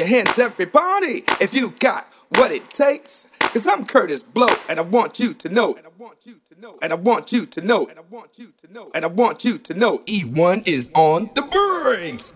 your 0.00 0.08
hands, 0.08 0.38
everybody, 0.38 1.24
if 1.42 1.52
you 1.52 1.74
got 1.78 2.10
what 2.30 2.50
it 2.50 2.70
takes. 2.70 3.28
Cause 3.38 3.66
I'm 3.66 3.84
Kurtis 3.84 4.22
Blow, 4.32 4.48
and 4.66 4.78
I 4.78 4.82
want 4.82 5.20
you 5.20 5.34
to 5.34 5.50
know, 5.50 5.74
and 5.74 5.86
I 5.86 5.90
want 5.98 6.24
you 6.24 6.40
to 6.48 6.58
know, 6.58 6.78
and 6.80 6.90
I 6.90 6.96
want 6.96 7.32
you 7.32 7.44
to 7.44 7.60
know, 7.60 7.86
and 7.86 7.98
I 7.98 8.02
want 8.02 8.38
you 8.38 8.50
to 8.62 8.72
know, 8.72 8.90
and 8.94 9.04
I 9.04 9.08
want 9.08 9.44
you 9.44 9.58
to 9.58 9.74
know, 9.74 9.98
E1 9.98 10.66
is 10.66 10.90
on 10.94 11.28
the 11.34 11.42
brakes. 11.42 12.32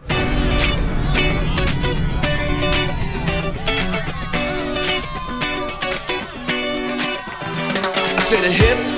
I 8.07 8.27
said 8.27 8.45
a 8.45 8.53
hip 8.53 8.94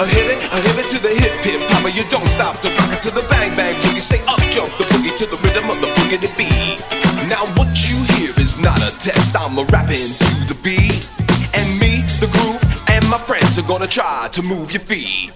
a 0.00 0.06
hit 0.06 0.32
it, 0.32 0.38
a 0.48 0.56
hit 0.64 0.78
it 0.80 0.88
to 0.88 0.98
the 1.02 1.12
hip 1.12 1.32
hip 1.44 1.60
hopper. 1.70 1.90
You 1.90 2.04
don't 2.08 2.28
stop 2.28 2.60
to 2.62 2.68
rock 2.80 2.92
it 2.96 3.02
to 3.02 3.10
the 3.10 3.22
bang 3.28 3.54
bang 3.54 3.74
boogie. 3.80 4.00
Say 4.00 4.20
up 4.26 4.40
jump 4.50 4.72
the 4.78 4.84
boogie 4.84 5.14
to 5.18 5.26
the 5.26 5.36
rhythm 5.38 5.68
of 5.68 5.80
the 5.80 5.88
boogie 5.88 6.20
to 6.24 6.30
beat. 6.36 6.80
Now 7.28 7.44
what 7.56 7.68
you 7.88 7.96
hear 8.16 8.32
is 8.40 8.58
not 8.58 8.78
a 8.80 8.90
test. 8.98 9.36
I'm 9.36 9.58
a 9.58 9.64
rapping 9.64 10.10
to 10.24 10.30
the 10.48 10.56
beat, 10.64 11.04
and 11.52 11.68
me, 11.80 12.02
the 12.20 12.28
groove, 12.32 12.62
and 12.88 13.04
my 13.10 13.18
friends 13.18 13.58
are 13.58 13.66
gonna 13.68 13.86
try 13.86 14.28
to 14.32 14.42
move 14.42 14.72
your 14.72 14.80
feet. 14.80 15.32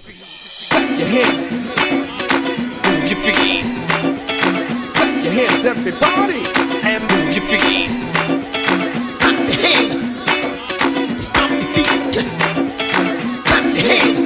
Clap 0.71 0.99
your 0.99 1.09
hands, 1.09 1.51
Move 2.89 3.05
your 3.11 3.21
feet 3.21 3.65
clap 4.95 5.25
your 5.25 5.33
hands, 5.33 5.65
everybody. 5.67 6.41
and 6.89 7.01
move 7.11 7.31
your 7.37 7.45
feet. 7.53 7.91
Clap 9.21 9.39
your 9.45 9.59
hands, 9.61 11.25
Stop 11.27 11.51
the 11.51 11.67
beat. 11.75 11.87
Clap 13.45 13.65
your 13.77 13.85
hand. 13.85 14.24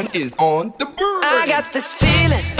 E1 0.00 0.14
is 0.14 0.34
on 0.38 0.72
the 0.78 0.86
brakes. 0.86 0.98
I 0.98 1.44
got 1.46 1.66
this 1.72 1.94
feeling 1.94 2.59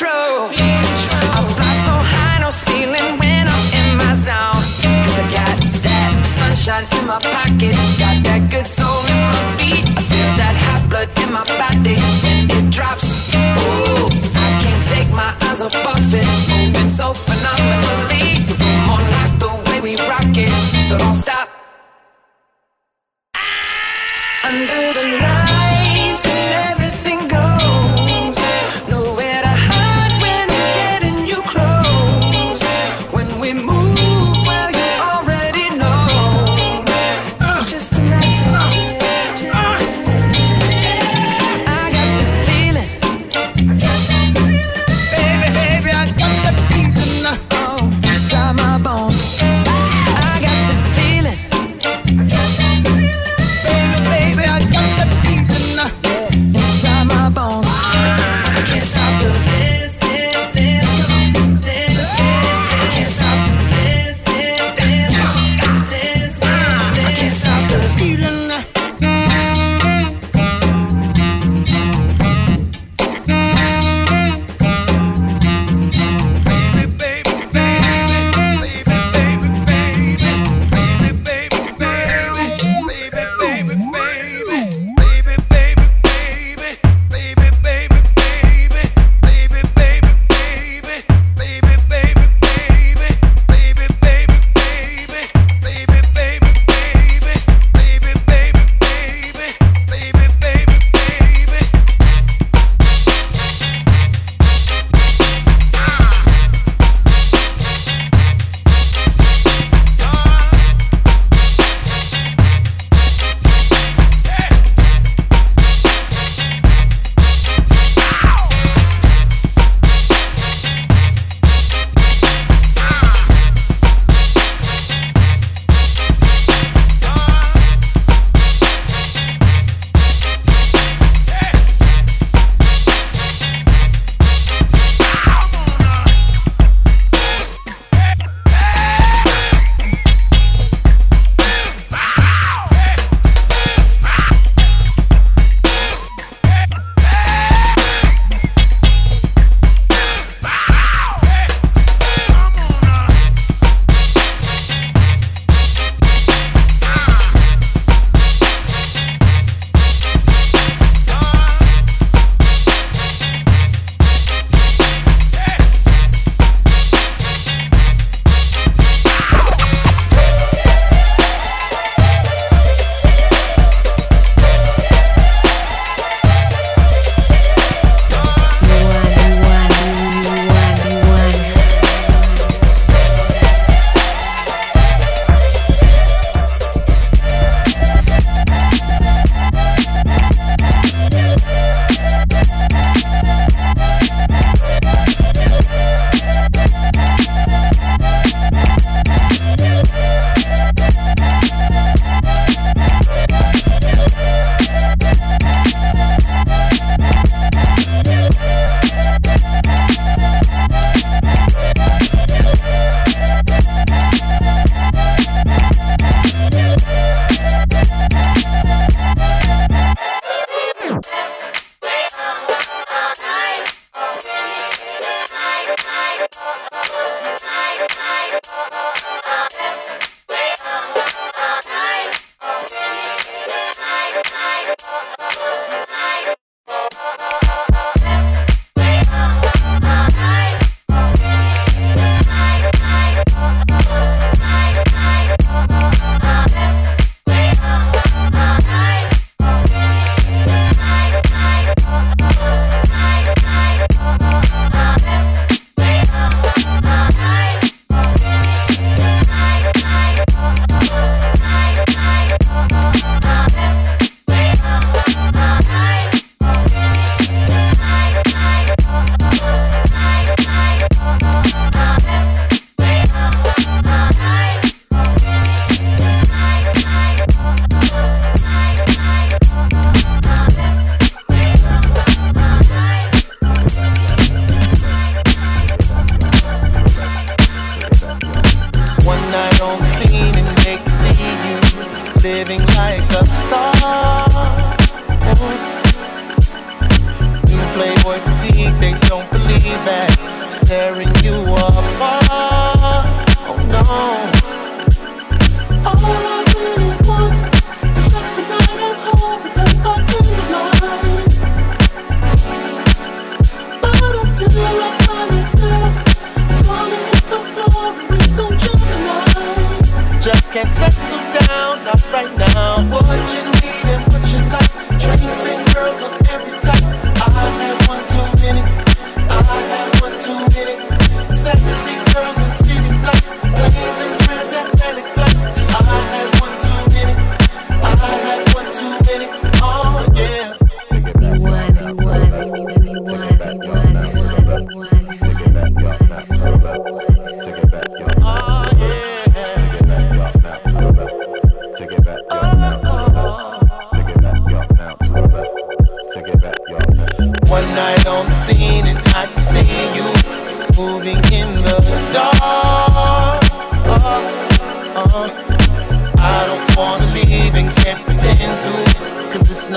I 0.00 1.42
fly 1.56 1.72
so 1.74 1.90
high, 1.90 2.38
no 2.40 2.50
ceiling 2.50 3.18
when 3.18 3.48
I'm 3.48 3.66
in 3.74 3.96
my 3.96 4.14
zone. 4.14 4.62
Cause 5.02 5.18
I 5.18 5.26
got 5.26 5.58
that 5.82 6.22
sunshine 6.22 6.86
in 7.00 7.06
my 7.08 7.18
pocket, 7.18 7.74
got 7.98 8.22
that 8.22 8.46
good 8.48 8.66
soul 8.66 9.02
in 9.10 9.18
my. 9.18 9.58
I 9.58 10.02
feel 10.06 10.30
that 10.38 10.54
hot 10.54 10.88
blood 10.88 11.10
in 11.18 11.32
my 11.32 11.42
body 11.58 11.98
it 11.98 12.70
drops. 12.70 13.34
I 13.34 14.60
can't 14.62 14.84
take 14.86 15.10
my 15.10 15.34
eyes 15.50 15.62
off 15.62 15.74
of 15.74 16.14
it, 16.14 16.90
so 16.90 17.12
phenomenally. 17.12 18.46
More 18.86 19.02
like 19.02 19.34
the 19.42 19.50
way 19.66 19.80
we 19.80 19.96
rock 20.06 20.30
it, 20.36 20.50
so 20.84 20.96
don't 20.96 21.12
stop. 21.12 21.47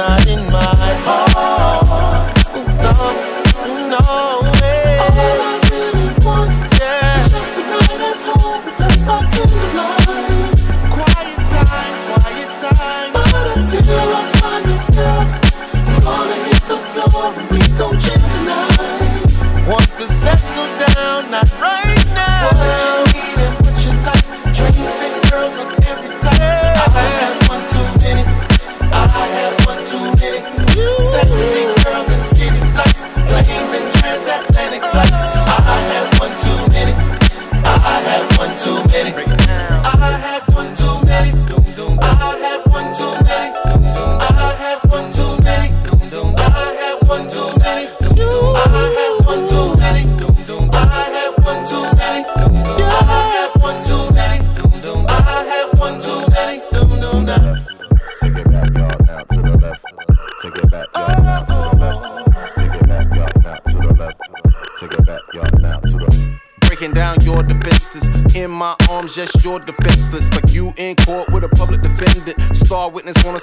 not 0.02 0.28
in 0.28 0.52
my 0.52 0.71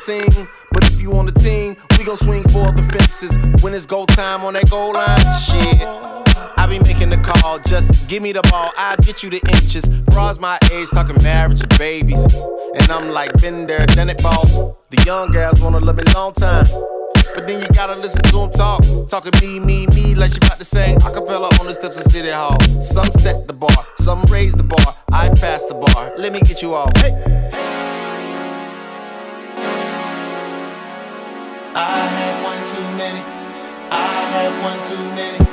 sing. 0.09 0.49
But 0.73 0.85
if 0.85 1.03
you 1.03 1.13
on 1.19 1.27
the 1.27 1.33
team, 1.33 1.77
we 1.99 2.05
gon' 2.05 2.17
swing 2.17 2.43
for 2.45 2.73
the 2.73 2.83
fences. 2.93 3.37
When 3.63 3.75
it's 3.75 3.85
go 3.85 4.07
time 4.07 4.43
on 4.43 4.55
that 4.55 4.71
goal 4.71 4.93
line, 4.93 5.21
shit. 5.37 5.85
I 6.57 6.67
be 6.67 6.79
making 6.81 7.11
the 7.11 7.19
call, 7.19 7.59
just 7.61 8.09
give 8.09 8.23
me 8.23 8.33
the 8.33 8.43
ball, 8.51 8.73
i 8.79 8.97
get 9.03 9.23
you 9.23 9.29
the 9.29 9.41
inches. 9.53 9.85
Bras 10.11 10.41
my 10.41 10.59
age, 10.73 10.89
talking 10.91 11.23
marriage 11.23 11.61
and 11.61 11.79
babies. 11.79 12.25
And 12.79 12.91
I'm 12.91 13.11
like, 13.11 13.33
been 13.43 13.67
there, 13.67 13.85
done 13.99 14.09
it, 14.09 14.23
boss. 14.23 14.51
The 14.89 15.03
young 15.05 15.31
girls 15.31 15.61
wanna 15.61 15.81
live 15.81 15.97
me 15.97 16.05
long 16.15 16.33
time. 16.33 16.65
But 17.35 17.47
then 17.47 17.61
you 17.61 17.69
gotta 17.75 17.97
listen 18.01 18.23
to 18.23 18.33
them 18.33 18.51
talk. 18.53 18.81
Talking 19.09 19.37
me, 19.43 19.61
me, 19.61 19.87
me, 19.89 20.15
like 20.15 20.33
she 20.33 20.39
about 20.39 20.57
to 20.57 20.65
sing 20.65 20.97
acapella 21.01 21.53
on 21.61 21.67
the 21.67 21.75
steps 21.75 21.99
of 22.01 22.11
City 22.11 22.31
Hall. 22.31 22.59
Some 22.81 23.11
set 23.13 23.47
the 23.47 23.55
bar, 23.55 23.81
some 23.99 24.23
raise 24.31 24.55
the 24.55 24.65
bar, 24.65 24.89
I 25.13 25.29
pass 25.29 25.65
the 25.65 25.75
bar. 25.75 26.17
Let 26.17 26.33
me 26.33 26.41
get 26.41 26.63
you 26.63 26.75
all. 26.75 26.91
Hey. 26.97 27.78
had 34.31 34.63
one 34.63 34.89
too 34.89 35.03
many. 35.15 35.48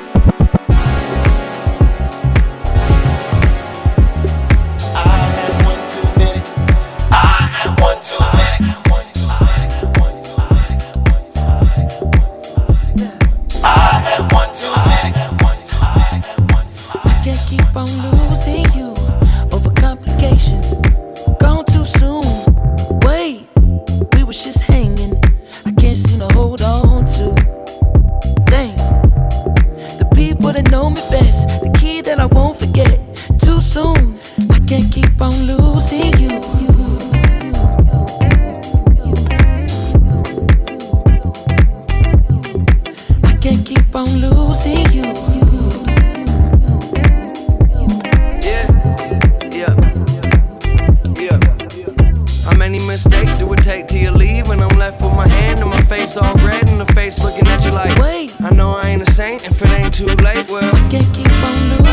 take 53.65 53.87
till 53.87 53.97
you 53.97 54.11
leave. 54.11 54.49
And 54.49 54.61
I'm 54.61 54.77
left 54.77 55.01
with 55.01 55.13
my 55.13 55.27
hand 55.27 55.59
and 55.59 55.69
my 55.69 55.81
face 55.81 56.17
all 56.17 56.35
red 56.35 56.69
and 56.69 56.79
the 56.79 56.85
face 56.93 57.17
looking 57.23 57.47
at 57.47 57.65
you 57.65 57.71
like, 57.71 57.97
wait. 57.97 58.39
I 58.41 58.51
know 58.51 58.69
I 58.69 58.89
ain't 58.89 59.01
a 59.01 59.11
saint 59.11 59.45
if 59.45 59.59
it 59.61 59.69
ain't 59.69 59.93
too 59.93 60.05
late. 60.05 60.47
Well, 60.49 60.75
I 60.75 60.87
can't 60.89 61.13
keep 61.13 61.31
on 61.31 61.53
losing. 61.69 61.84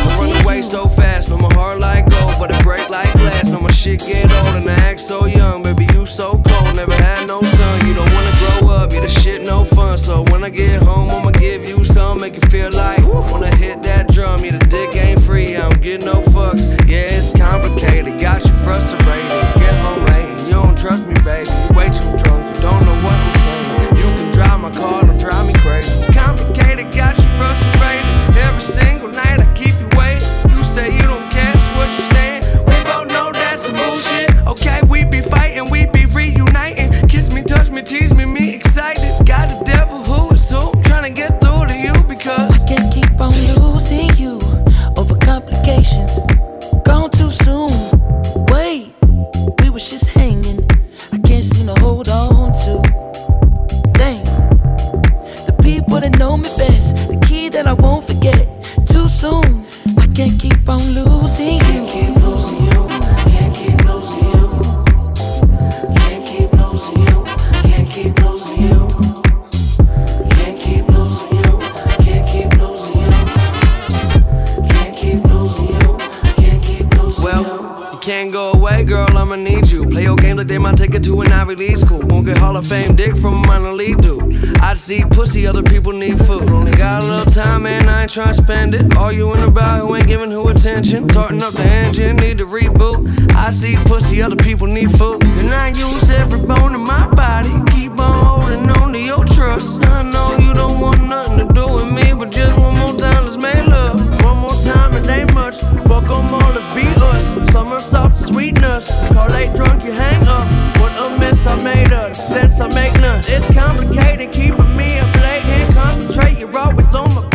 Engine, 91.92 92.16
need 92.16 92.38
to 92.38 92.46
reboot. 92.46 93.34
I 93.34 93.50
see 93.50 93.76
pussy, 93.76 94.22
other 94.22 94.36
people 94.36 94.66
need 94.66 94.90
food. 94.92 95.22
And 95.36 95.52
I 95.52 95.68
use 95.68 96.08
every 96.08 96.40
bone 96.40 96.74
in 96.74 96.80
my 96.80 97.06
body. 97.14 97.52
Keep 97.70 97.98
on 97.98 98.24
holding 98.24 98.70
on 98.80 98.94
to 98.94 98.98
your 98.98 99.22
trust. 99.26 99.84
I 99.84 100.00
know 100.00 100.38
you 100.38 100.54
don't 100.54 100.80
want 100.80 101.02
nothing 101.06 101.46
to 101.46 101.52
do 101.52 101.66
with 101.66 101.92
me, 101.92 102.14
but 102.14 102.30
just 102.30 102.58
one 102.58 102.78
more 102.78 102.96
time, 102.96 103.26
let's 103.26 103.36
make 103.36 103.66
love. 103.66 104.00
One 104.24 104.38
more 104.38 104.56
time, 104.64 104.94
it 104.94 105.06
ain't 105.06 105.34
much. 105.34 105.60
Fuck 105.86 106.04
'em 106.04 106.32
all, 106.32 106.52
let's 106.54 106.74
be 106.74 106.88
us. 107.12 107.52
Summer 107.52 107.78
soft 107.78 108.16
sweetness. 108.24 108.88
Call 109.12 109.28
late 109.28 109.54
drunk, 109.54 109.84
you 109.84 109.92
hang 109.92 110.26
up. 110.26 110.48
What 110.80 110.92
a 110.96 111.18
mess 111.18 111.46
I 111.46 111.62
made 111.62 111.92
of. 111.92 112.16
Sense 112.16 112.58
I 112.58 112.68
make 112.68 112.98
none. 113.02 113.20
It's 113.28 113.46
complicated, 113.52 114.32
keeping 114.32 114.74
me 114.74 114.98
up 114.98 115.14
late. 115.16 115.42
Can't 115.42 115.74
concentrate, 115.74 116.38
you're 116.38 116.56
always 116.56 116.94
on 116.94 117.12
my 117.14 117.31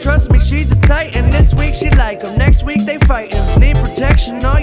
Trust 0.00 0.30
me, 0.30 0.38
she's 0.38 0.70
a 0.70 0.76
titan. 0.82 1.30
This 1.30 1.52
week 1.54 1.74
she 1.74 1.90
like 1.90 2.24
'em. 2.24 2.38
Next 2.38 2.62
week 2.62 2.84
they 2.84 2.98
fighting. 2.98 3.40
Need 3.60 3.76
protection, 3.76 4.44
all 4.44 4.57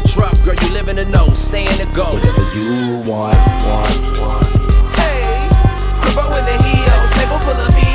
rims 0.00 0.14
truck. 0.14 0.34
Girl, 0.44 0.54
you 0.54 0.72
live 0.72 0.88
in 0.88 0.96
the 0.96 1.04
know, 1.06 1.28
stay 1.34 1.64
in 1.64 1.76
the 1.76 1.92
go. 1.94 2.04
Whatever 2.04 2.42
you 2.56 3.10
want, 3.10 3.36
want, 3.66 4.18
want. 4.18 4.46
Hey, 4.96 5.48
cribbo 6.00 6.38
in 6.38 6.44
the 6.44 6.62
heel, 6.62 7.08
table 7.14 7.38
full 7.40 7.60
of. 7.60 7.89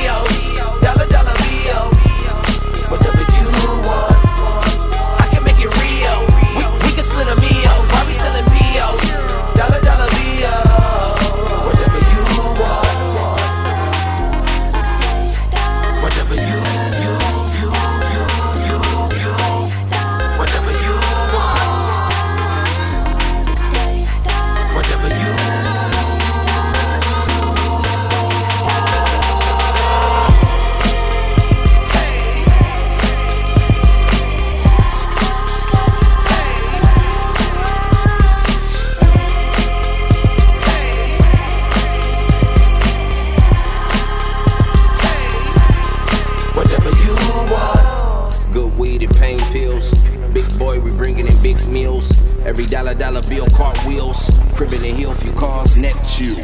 Meals. 51.68 52.30
Every 52.40 52.66
dollar, 52.66 52.94
dollar 52.94 53.22
bill, 53.30 53.48
cartwheels. 53.56 54.30
Cribbing 54.56 54.82
the 54.82 54.90
heel, 54.90 55.14
few 55.16 55.34
cars, 55.34 55.78
neck 55.78 55.96
chew. 56.04 56.36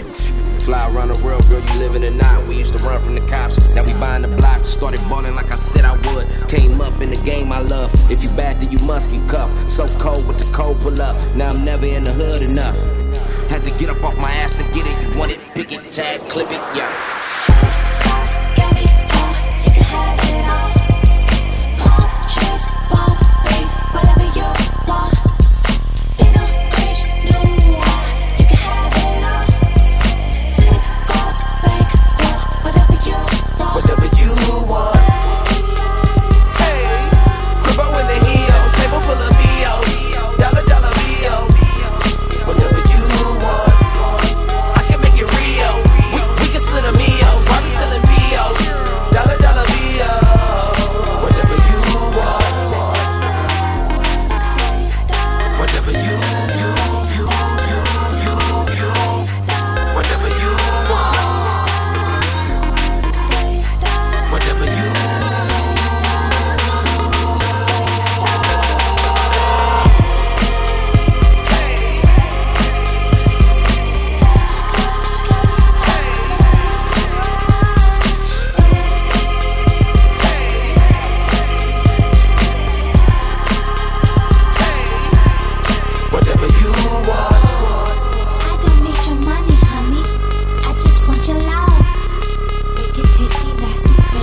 Fly 0.62 0.94
around 0.94 1.08
the 1.08 1.25
world, 1.25 1.44
girl, 1.50 1.60
you 1.60 1.80
living 1.80 2.04
or 2.04 2.12
not. 2.12 2.48
We 2.48 2.58
used 2.58 2.78
to 2.78 2.84
run 2.84 3.01
from 3.01 3.16
the 3.16 3.22
cops, 3.22 3.75
now 3.75 3.84
we 3.84 4.00
buying 4.00 4.22
the 4.22 4.28
blocks. 4.28 4.68
Started 4.68 5.01
balling 5.10 5.36
like 5.36 5.51
I 5.51 5.56
said 5.56 5.86
I 5.86 5.96
would. 6.13 6.28
Came 6.50 6.80
up 6.82 7.01
in 7.01 7.10
the 7.10 7.22
game 7.25 7.51
I 7.51 7.60
love. 7.60 7.92
If 8.12 8.22
you 8.24 8.30
bad, 8.38 8.60
then 8.60 8.72
you 8.72 8.80
must 8.86 9.10
get 9.10 9.28
cuffed. 9.28 9.72
So 9.72 9.88
cold 10.00 10.28
with 10.28 10.38
the 10.38 10.51
cold 10.56 10.80
pull 10.82 11.01
up. 11.01 11.16
Now 11.36 11.50
I'm 11.50 11.66
never 11.66 11.86
in 11.86 12.04
the 12.04 12.12
hood 12.12 12.42
enough. 12.44 12.78
Had 13.50 13.63
to 13.63 13.72
get 13.80 13.90
up 13.90 14.04
off 14.04 14.16
my 14.18 14.32
ass 14.32 14.58
to 14.58 14.63
get 14.74 14.86
it. 14.86 15.10
You 15.10 15.18
want 15.18 15.32
it, 15.32 15.40
pick 15.56 15.72
it, 15.72 15.90
tag, 15.90 16.20
clip 16.30 16.48
it, 16.48 16.62
yeah. 16.75 17.90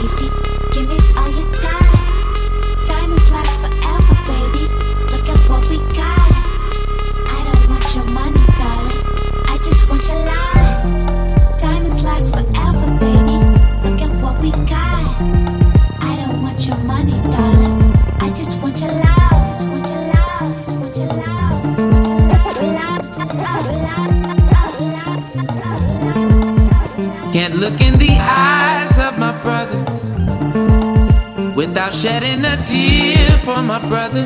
Daisy. 0.08 0.47
Tear 32.68 33.38
for 33.38 33.62
my 33.62 33.80
brother. 33.88 34.24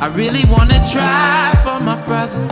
I 0.00 0.06
really 0.14 0.44
wanna 0.54 0.80
try 0.94 1.52
for 1.64 1.78
my 1.80 1.96
brother. 2.06 2.42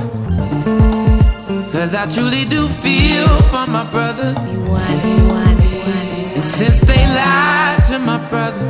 Cause 1.73 1.95
I 1.95 2.05
truly 2.15 2.45
do 2.45 2.69
feel 2.69 3.29
for 3.53 3.67
my 3.67 3.85
brother. 3.91 4.35
And 6.37 6.45
since 6.45 6.81
they 6.81 7.03
lied 7.19 7.85
to 7.91 7.99
my 7.99 8.19
brother, 8.31 8.67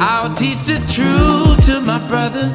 I'll 0.00 0.34
teach 0.34 0.60
the 0.70 0.78
truth 0.94 1.66
to 1.66 1.80
my 1.80 1.98
brother. 2.08 2.46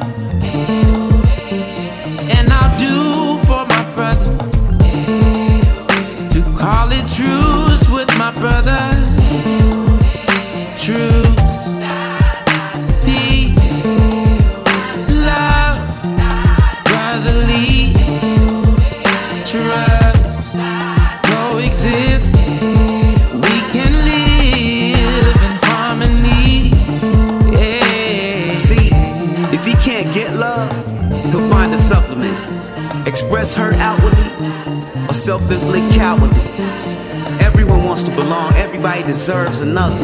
Deserves 39.20 39.60
another. 39.60 40.02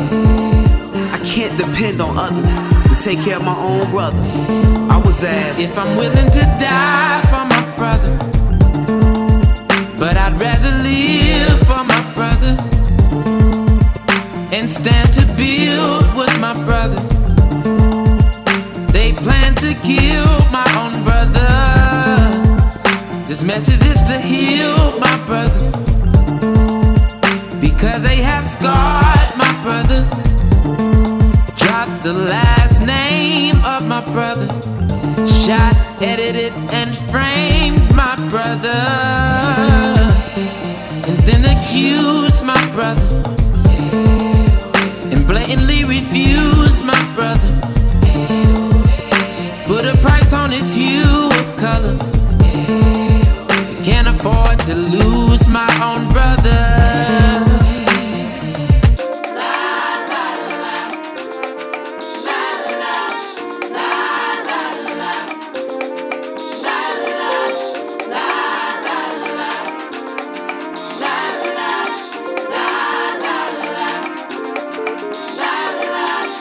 I 1.11 1.19
can't 1.25 1.57
depend 1.57 2.03
on 2.03 2.19
others 2.19 2.55
to 2.55 3.03
take 3.03 3.19
care 3.25 3.39
of 3.39 3.45
my 3.45 3.57
own 3.57 3.91
brother. 3.91 4.21
I 4.93 5.01
was 5.03 5.25
asked 5.25 5.59
If 5.59 5.79
I'm 5.79 5.97
willing 5.97 6.31
to 6.33 6.45
die 6.61 7.23
for 7.33 7.45
my 7.55 7.63
brother, 7.79 8.13
but 9.99 10.19
I'd 10.19 10.39
rather 10.39 10.73
live 10.91 11.59
for 11.67 11.83
my 11.93 12.03
brother 12.13 12.55
and 14.55 14.69
stand 14.69 15.09
to 15.15 15.25
build 15.35 16.05
with 16.15 16.39
my 16.39 16.53
brother. 16.67 17.01
They 18.93 19.15
plan 19.15 19.55
to 19.65 19.73
kill 19.81 20.29
my 20.59 20.69
own 20.83 21.03
brother. 21.09 21.55
This 23.27 23.43
message 23.43 23.81
is 23.87 24.03
to 24.11 24.19
heal 24.21 24.77
my 25.01 25.17
brother 25.25 25.71
because 27.63 28.03
they 28.03 28.17
have 28.17 28.45
scarred 28.45 29.06
the 32.07 32.13
last 32.13 32.87
name 32.87 33.57
of 33.65 33.89
my 33.89 34.01
brother. 34.13 34.47
Shot, 35.27 35.75
edited, 36.01 36.53
and 36.71 36.95
framed 36.95 37.93
my 37.97 38.15
brother. 38.31 38.81
And 41.09 41.19
then 41.27 41.43
accused 41.55 42.45
my 42.45 42.63
brother. 42.77 43.09
And 45.11 45.27
blatantly 45.27 45.83
refused 45.83 46.85
my 46.85 47.03
brother. 47.17 47.53
Put 49.67 49.85
a 49.85 49.97
price 49.97 50.33
on 50.33 50.53
his 50.53 50.73
hue 50.73 51.27
of 51.27 51.57
color. 51.57 51.99
Can't 53.83 54.07
afford 54.07 54.61
to 54.67 54.77
lose 54.77 55.49
my 55.49 55.71
own 55.83 56.07
brother. 56.13 56.96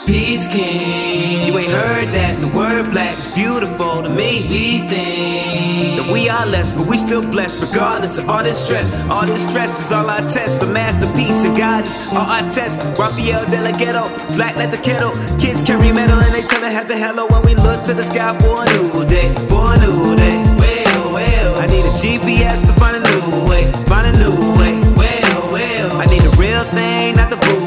Peace 0.06 0.48
King. 0.48 1.48
you 1.48 1.58
ain't 1.58 1.72
heard 1.72 2.14
that 2.14 2.40
the 2.40 2.48
word 2.48 2.92
black 2.92 3.18
is 3.18 3.28
beautiful 3.34 4.04
to 4.04 4.10
me. 4.10 4.46
We 4.50 4.88
think 4.88 5.98
That 5.98 6.12
we 6.12 6.30
are 6.30 6.46
less, 6.46 6.72
but 6.72 6.86
we 6.86 6.98
still 6.98 7.24
blessed 7.24 7.62
regardless 7.62 8.18
of 8.20 8.30
all 8.30 8.44
this 8.44 8.64
stress. 8.64 8.94
All 9.10 9.26
this 9.26 9.44
stress 9.44 9.80
is 9.84 9.92
all 9.92 10.08
our 10.10 10.22
tests. 10.22 10.62
A 10.62 10.68
masterpiece 10.68 11.44
and 11.44 11.58
God 11.58 11.86
is 11.86 11.98
all 12.14 12.30
our 12.30 12.42
tests. 12.54 12.78
Rafael 13.00 13.46
de 13.50 13.60
la 13.62 13.72
Ghetto, 13.78 14.08
black 14.36 14.56
like 14.56 14.72
the 14.72 14.78
kettle. 14.78 15.12
Kids 15.40 15.64
carry 15.64 15.92
metal 15.92 16.20
and 16.20 16.34
they 16.34 16.42
tell 16.44 16.62
the 16.62 16.70
heaven 16.70 16.98
hello 16.98 17.26
when 17.28 17.42
we 17.44 17.56
look 17.56 17.84
to 17.86 17.94
the 17.94 18.04
sky 18.04 18.38
for 18.40 18.62
a 18.62 18.66
new 18.78 19.06
day, 19.10 19.34
for 19.50 19.74
a 19.74 19.78
new 19.80 20.16
day. 20.16 20.38
Well, 20.62 21.14
well, 21.14 21.56
I 21.60 21.66
need 21.66 21.86
a 21.86 21.94
GPS 21.98 22.62
to 22.62 22.74
find 22.80 22.96
a 22.96 23.02
new 23.02 23.50
way, 23.50 23.72
find 23.90 24.06
a 24.06 24.20
new 24.20 24.38
way. 24.60 24.74
Well, 24.96 25.52
well, 25.52 25.98
I 26.00 26.06
need 26.06 26.24
a 26.24 26.34
real 26.38 26.64
thing, 26.78 27.16
not 27.16 27.30
the 27.32 27.38
bootleg, 27.38 27.65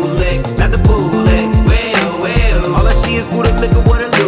what 3.38 4.02
a. 4.02 4.18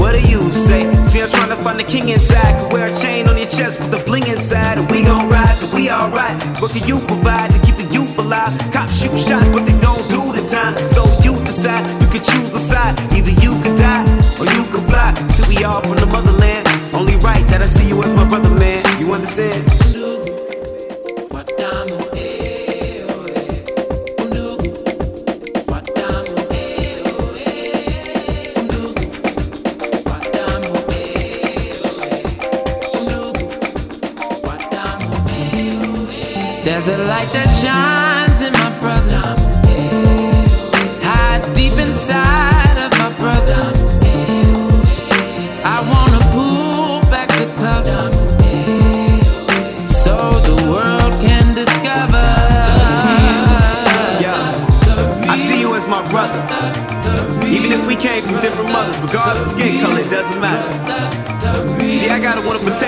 What 0.00 0.12
do 0.12 0.22
you 0.26 0.50
say? 0.50 0.88
See, 1.04 1.20
I'm 1.20 1.28
trying 1.28 1.50
to 1.50 1.56
find 1.62 1.78
the 1.78 1.84
king 1.84 2.08
inside. 2.08 2.72
Wear 2.72 2.86
a 2.86 2.94
chain 2.94 3.28
on 3.28 3.36
your 3.36 3.46
chest 3.46 3.78
with 3.78 3.90
the 3.90 3.98
bling 3.98 4.26
inside. 4.26 4.78
And 4.78 4.90
we 4.90 5.02
gon' 5.02 5.28
ride 5.28 5.58
till 5.58 5.70
we 5.74 5.90
alright. 5.90 6.34
What 6.58 6.70
can 6.72 6.88
you 6.88 7.00
provide 7.00 7.52
to 7.52 7.58
keep 7.60 7.76
the 7.76 7.84
youth 7.92 8.16
alive? 8.16 8.50
Cops 8.72 9.02
shoot 9.02 9.18
shots, 9.18 9.46
but 9.50 9.66
they 9.66 9.78
don't 9.78 10.02
do 10.08 10.32
the 10.32 10.40
time. 10.48 10.74
So 10.88 11.04
you 11.22 11.36
decide, 11.44 11.84
you 12.00 12.08
can 12.08 12.22
choose 12.24 12.54
a 12.54 12.58
side. 12.58 12.98
Either 13.12 13.30
you 13.44 13.52
can 13.60 13.76
die 13.76 14.04
or 14.40 14.46
you 14.56 14.64
can 14.72 14.82
fly. 14.88 15.12
See, 15.28 15.46
we 15.54 15.62
all 15.64 15.82
from 15.82 15.96
the 15.96 16.06
motherland. 16.06 16.66
Only 16.94 17.16
right 17.16 17.46
that 17.48 17.60
I 17.60 17.66
see 17.66 17.88
you 17.88 18.02
as 18.02 18.12
my 18.14 18.19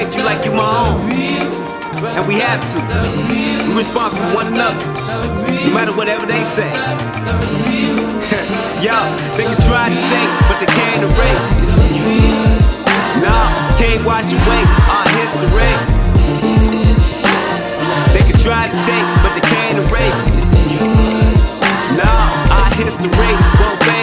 protect 0.02 0.16
you 0.16 0.24
like 0.24 0.44
you 0.44 0.52
my 0.52 0.66
own. 0.82 1.00
And 2.16 2.26
we 2.26 2.34
have 2.40 2.60
to. 2.72 2.78
We 3.68 3.74
respond 3.76 4.16
for 4.16 4.34
one 4.34 4.48
another. 4.48 4.84
No 5.66 5.72
matter 5.72 5.92
whatever 5.94 6.26
they 6.26 6.42
say. 6.42 6.70
Yo, 8.82 8.98
they 9.36 9.44
can 9.46 9.60
try 9.62 9.88
to 9.88 10.00
take, 10.10 10.30
but 10.50 10.58
they 10.58 10.66
can't 10.66 11.02
erase. 11.06 11.48
Nah, 13.22 13.46
can't 13.78 14.04
wash 14.04 14.32
away 14.32 14.62
our 14.90 15.06
history. 15.22 15.74
They 18.12 18.24
can 18.26 18.38
try 18.42 18.66
to 18.66 18.78
take, 18.82 19.06
but 19.22 19.32
they 19.38 19.46
can't 19.54 19.78
erase. 19.86 20.22
Nah, 21.96 22.58
our 22.58 22.70
history 22.74 23.34
won't 23.60 23.78
fade 23.84 24.01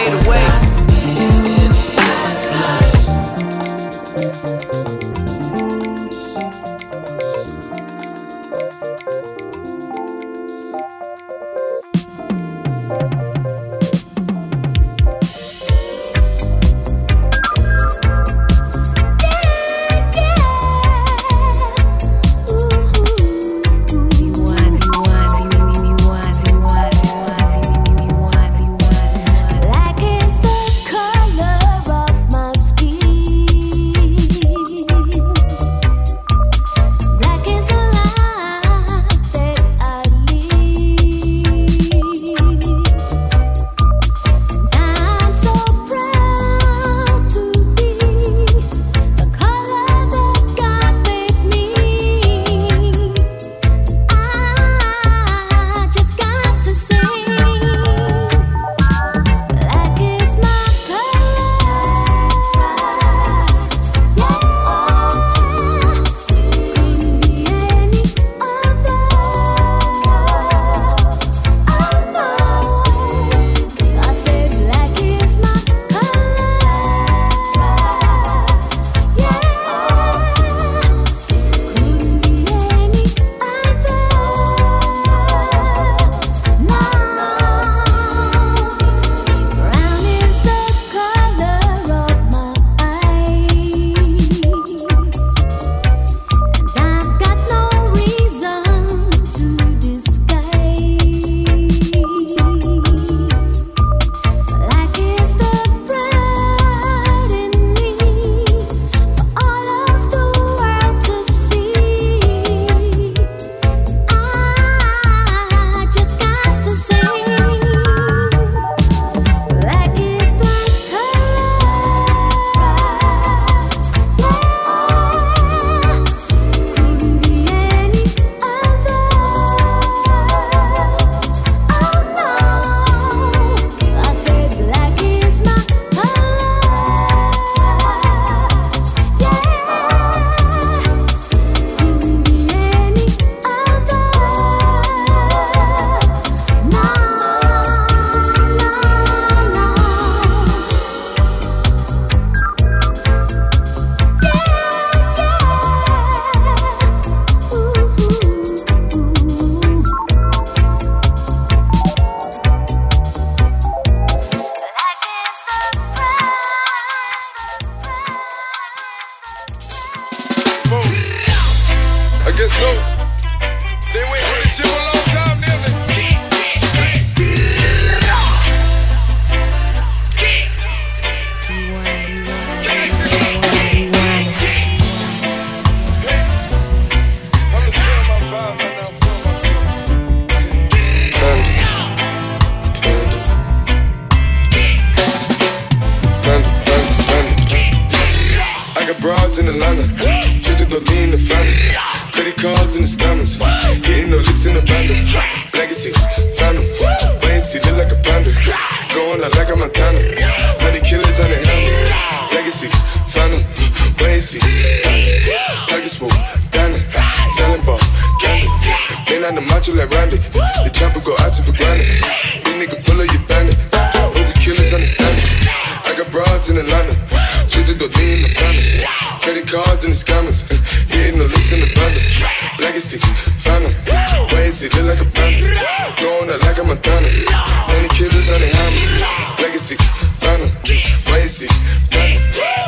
see, 241.28 241.46
family. 241.90 242.18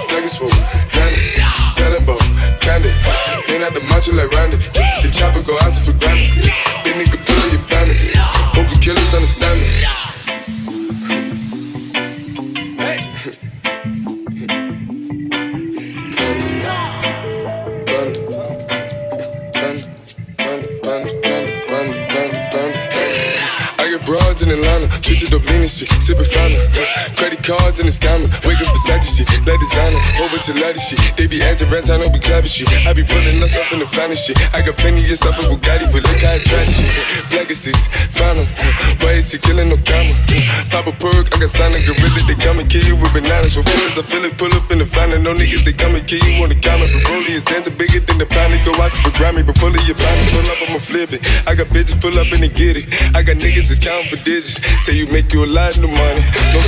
Pocket 0.08 0.30
candy, 0.90 1.18
selling 1.70 2.04
candy. 2.60 2.90
Ain't 3.48 3.64
out 3.64 3.72
the 3.74 3.80
macho 3.88 4.12
like 4.14 4.30
Randy, 4.30 4.56
the 5.02 5.10
chopper 5.12 5.42
go 5.42 5.54
out 5.62 5.74
for 5.74 5.92
granted. 5.92 6.52
Big 6.84 6.94
nigga 6.94 7.18
pull 7.24 7.48
your 7.50 7.62
bandit, 7.68 8.16
hope 8.16 8.68
the 8.68 8.78
killers 8.80 9.14
understand 9.14 9.60
it. 9.60 9.68
I 23.78 23.80
get 23.90 24.06
broads 24.06 24.42
in 24.42 24.50
Atlanta, 24.50 24.88
twisted 25.00 25.34
up 25.34 25.44
lean 25.46 25.62
and 25.62 25.70
shit, 25.70 25.88
sippin' 26.00 26.24
cards 27.72 27.80
and 27.80 27.88
the 27.88 27.92
scammers, 27.92 28.30
wake 28.44 28.60
up 28.60 28.68
the 28.68 29.00
shit, 29.00 29.28
let 29.46 29.58
designer, 29.60 29.98
whole 30.16 30.28
bunch 30.28 30.48
of 30.48 30.56
lattice 30.60 30.88
shit. 30.88 31.00
They 31.16 31.26
be 31.26 31.42
acting 31.42 31.70
rats, 31.70 31.88
I 31.90 31.96
don't 31.98 32.12
be 32.12 32.20
clever 32.20 32.46
shit. 32.46 32.68
I 32.86 32.92
be 32.92 33.02
pulling 33.02 33.42
us 33.42 33.56
up 33.56 33.72
in 33.72 33.78
the 33.80 33.86
finest 33.86 34.26
shit. 34.26 34.36
I 34.54 34.60
got 34.62 34.76
plenty 34.76 35.00
of 35.00 35.16
stuff 35.16 35.38
in 35.40 35.48
Bugatti, 35.48 35.88
but 35.92 36.02
look 36.04 36.20
how 36.20 36.36
I 36.36 36.38
try 36.38 36.64
shit. 36.68 37.32
Legacies, 37.32 37.88
'em. 38.20 38.46
Why 39.00 39.20
is 39.20 39.32
he 39.32 39.38
killing 39.38 39.68
no 39.68 39.76
camera? 39.78 40.14
Pop 40.70 40.86
a 40.86 40.92
perk, 40.92 41.32
I 41.34 41.40
got 41.40 41.50
signed 41.50 41.74
a 41.74 41.80
gorilla, 41.80 42.20
they 42.28 42.36
come 42.36 42.58
and 42.58 42.68
kill 42.68 42.84
you 42.84 42.96
with 42.96 43.12
bananas. 43.12 43.54
For 43.54 43.62
feelings, 43.62 43.98
I 43.98 44.02
feel 44.02 44.24
it, 44.24 44.36
pull 44.36 44.52
up 44.52 44.70
in 44.70 44.78
the 44.78 44.86
fountain. 44.86 45.22
No 45.22 45.32
niggas, 45.32 45.64
they 45.64 45.72
come 45.72 45.94
and 45.94 46.06
kill 46.06 46.22
you 46.26 46.42
on 46.42 46.48
the 46.48 46.56
counter. 46.56 46.88
For 46.88 47.00
Broly 47.08 47.32
is 47.38 47.42
dancing 47.42 47.74
bigger 47.74 48.00
than 48.00 48.18
the 48.18 48.26
pound. 48.26 48.52
Go 48.64 48.72
out 48.82 48.92
to 48.92 49.00
the 49.02 49.12
Grammy, 49.16 49.44
but 49.44 49.56
fully 49.58 49.80
your 49.88 49.96
pound. 49.96 50.20
Pull 50.30 50.50
up, 50.52 50.58
I'ma 50.68 50.78
flip 50.78 51.12
it. 51.12 51.20
I 51.46 51.54
got 51.54 51.68
bitches, 51.68 52.00
pull 52.00 52.18
up 52.18 52.28
they 52.28 52.48
get 52.48 52.76
it. 52.76 52.86
I 53.14 53.22
got 53.22 53.36
niggas 53.36 53.68
that's 53.68 53.78
counting 53.78 54.08
for 54.10 54.16
digits. 54.24 54.60
Say 54.84 54.92
you 54.92 55.06
make 55.08 55.32
you 55.32 55.44
a 55.44 55.50
lot 55.58 55.76
of 55.76 55.88
money. 55.88 56.22
No 56.52 56.60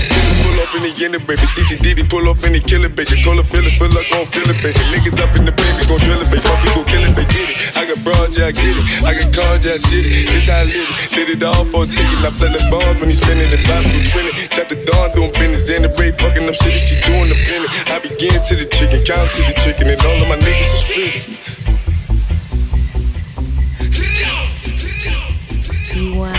pull 0.44 0.60
up 0.60 0.70
in 0.76 0.82
the 0.84 0.92
end, 1.00 1.16
baby. 1.24 1.46
CTD, 1.48 2.04
pull 2.08 2.28
up 2.28 2.44
in 2.44 2.52
the 2.52 2.60
killer, 2.60 2.92
baby. 2.92 3.16
Call 3.24 3.40
up 3.40 3.48
feel 3.48 3.64
it, 3.64 3.80
up, 3.80 4.04
gon' 4.12 4.28
feel 4.28 4.48
it, 4.52 4.60
baby. 4.60 4.82
Niggas 4.92 5.18
up 5.24 5.32
in 5.36 5.48
the 5.48 5.54
baby, 5.56 5.82
gon' 5.88 6.00
drill 6.04 6.20
it, 6.20 6.28
baby. 6.28 6.44
Puppy 6.44 6.68
gon' 6.68 6.84
kill 6.84 7.04
it, 7.08 7.16
baby. 7.16 7.32
Get 7.32 7.48
it. 7.48 7.76
I 7.76 7.82
got 7.88 7.98
broad, 8.04 8.36
yeah, 8.36 8.52
I 8.52 8.52
get 8.52 8.76
it. 8.76 8.84
I 9.00 9.10
got 9.16 9.28
cards, 9.32 9.64
yeah, 9.64 9.80
shit 9.80 10.04
it. 10.04 10.28
This 10.28 10.46
how 10.48 10.60
I 10.60 10.68
live 10.68 10.84
it. 10.84 11.10
Did 11.10 11.28
it 11.32 11.42
all 11.42 11.64
for 11.72 11.84
a 11.84 11.86
ticket. 11.88 12.20
I 12.20 12.30
play 12.36 12.52
the 12.52 12.60
bonds 12.68 13.00
when 13.00 13.08
he 13.08 13.16
spinning 13.16 13.48
the 13.48 13.58
block 13.64 13.82
from 13.88 14.04
trending. 14.04 14.36
Chop 14.52 14.68
the 14.68 14.76
dawn, 14.84 15.08
doing 15.16 15.32
business 15.32 15.72
in 15.72 15.82
the 15.88 15.90
rape, 15.96 16.20
fucking 16.20 16.44
up 16.44 16.54
shit. 16.54 16.76
She 16.76 17.00
doing 17.08 17.28
the 17.32 17.38
penny. 17.48 17.68
I 17.88 17.96
begin 18.04 18.36
to 18.36 18.54
the 18.54 18.68
chicken, 18.68 19.00
count 19.08 19.32
to 19.40 19.42
the 19.48 19.54
chicken, 19.64 19.88
and 19.88 20.00
all 20.04 20.20
of 20.20 20.28
my 20.28 20.36
niggas 20.36 20.70
are 20.76 20.84
split. 20.84 21.24
Wow. 25.94 26.33